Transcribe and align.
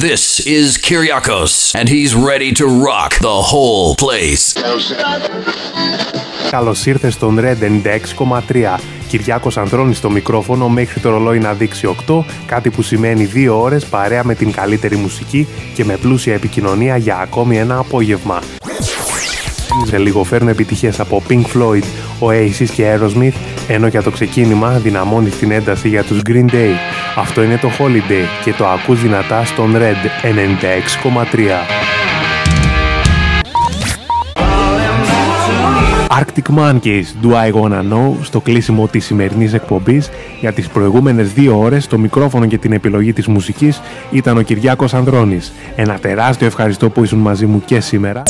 This 0.00 0.40
is 0.40 0.76
Kyriakos, 0.76 1.72
and 1.78 1.88
he's 1.88 2.16
ready 2.16 2.52
to 2.60 2.66
rock 2.66 3.12
the 3.20 3.38
whole 3.50 3.94
place. 3.94 4.52
Καλώς 6.50 6.86
ήρθες 6.86 7.14
στον 7.14 7.38
Red 7.40 7.56
96,3. 7.62 8.80
Κυριάκος 9.08 9.56
Ανδρώνης 9.56 9.96
στο 9.96 10.10
μικρόφωνο 10.10 10.68
μέχρι 10.68 11.00
το 11.00 11.10
ρολόι 11.10 11.38
να 11.38 11.52
δείξει 11.52 11.86
8, 12.06 12.24
κάτι 12.46 12.70
που 12.70 12.82
σημαίνει 12.82 13.24
2 13.24 13.60
ώρες 13.60 13.84
παρέα 13.84 14.24
με 14.24 14.34
την 14.34 14.52
καλύτερη 14.52 14.96
μουσική 14.96 15.46
και 15.74 15.84
με 15.84 15.96
πλούσια 15.96 16.34
επικοινωνία 16.34 16.96
για 16.96 17.16
ακόμη 17.16 17.58
ένα 17.58 17.78
απόγευμα. 17.78 18.42
Σε 19.86 19.98
λίγο 19.98 20.24
φέρνουν 20.24 20.48
επιτυχίες 20.48 21.00
από 21.00 21.22
Pink 21.28 21.42
Floyd, 21.54 21.84
Oasis 22.20 22.68
και 22.74 22.94
Aerosmith, 22.94 23.34
ενώ 23.68 23.86
για 23.86 24.02
το 24.02 24.10
ξεκίνημα 24.10 24.70
δυναμώνει 24.70 25.30
την 25.30 25.50
ένταση 25.50 25.88
για 25.88 26.04
τους 26.04 26.20
Green 26.28 26.50
Day. 26.50 26.74
Αυτό 27.16 27.42
είναι 27.42 27.58
το 27.58 27.70
Holiday 27.78 28.44
και 28.44 28.52
το 28.52 28.66
ακούς 28.66 29.02
δυνατά 29.02 29.44
στον 29.44 29.74
Red 29.76 29.96
96,3. 30.22 31.84
Arctic 36.08 36.58
Monkeys, 36.58 37.04
Do 37.22 37.30
I 37.32 37.52
Wanna 37.52 37.92
Know, 37.92 38.12
στο 38.22 38.40
κλείσιμο 38.40 38.86
της 38.86 39.04
σημερινής 39.04 39.52
εκπομπής. 39.52 40.10
Για 40.40 40.52
τις 40.52 40.68
προηγούμενες 40.68 41.32
δύο 41.32 41.58
ώρες, 41.58 41.86
το 41.86 41.98
μικρόφωνο 41.98 42.46
και 42.46 42.58
την 42.58 42.72
επιλογή 42.72 43.12
της 43.12 43.26
μουσικής 43.26 43.80
ήταν 44.10 44.36
ο 44.36 44.42
Κυριάκος 44.42 44.94
Ανδρώνης. 44.94 45.52
Ένα 45.76 45.94
τεράστιο 45.94 46.46
ευχαριστώ 46.46 46.90
που 46.90 47.04
ήσουν 47.04 47.18
μαζί 47.18 47.46
μου 47.46 47.62
και 47.64 47.80
σήμερα. 47.80 48.22